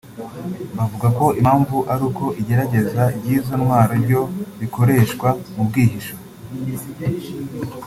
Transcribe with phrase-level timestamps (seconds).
[0.77, 4.21] Buvuga ko impamvu ari uko igerageza ry’izo ntwaro ryo
[4.59, 6.15] rikorerwa mu bwihisho